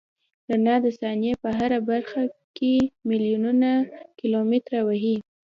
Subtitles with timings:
[0.49, 2.21] رڼا د ثانیې په هره برخه
[2.57, 2.73] کې
[3.07, 3.69] میلیونونه
[4.19, 5.17] کیلومتره وهي.